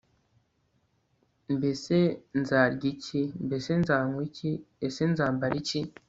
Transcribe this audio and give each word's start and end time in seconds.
Mbese 1.55 1.95
nzarya 2.39 2.87
iki 2.93 3.21
Mbese 3.45 3.69
nzanywa 3.81 4.19
iki 4.27 4.51
Ese 4.85 5.03
nzambara 5.11 5.53
iki 5.61 5.79